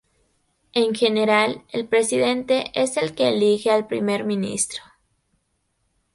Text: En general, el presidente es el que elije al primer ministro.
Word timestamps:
En 0.73 0.95
general, 0.95 1.63
el 1.69 1.87
presidente 1.87 2.71
es 2.73 2.97
el 2.97 3.13
que 3.13 3.27
elije 3.29 3.69
al 3.69 3.85
primer 3.85 4.23
ministro. 4.23 4.81